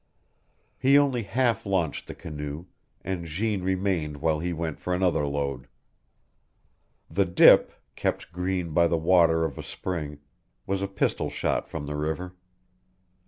[0.79, 2.65] He only half launched the canoe,
[3.03, 5.67] and Jeanne remained while he went for another load.
[7.07, 10.17] The dip, kept green by the water of a spring,
[10.65, 12.33] was a pistol shot from the river.